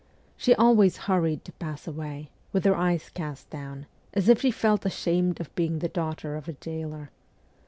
[0.35, 3.85] She always hurried to pass away, with her eyes cast down,
[4.15, 7.11] as if she felt ashamed of being the daughter of a jailor.